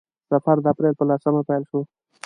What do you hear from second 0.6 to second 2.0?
د اپریل په لسمه پیل شو.